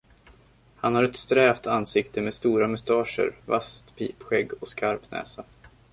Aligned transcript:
Han 0.75 0.95
har 0.95 1.03
ett 1.03 1.15
strävt 1.15 1.67
ansikte 1.67 2.21
med 2.21 2.33
stora 2.33 2.67
mustascher, 2.67 3.35
vasst 3.45 3.95
pipskägg 3.95 4.53
och 4.59 4.67
skarp 4.67 5.11
näsa. 5.11 5.43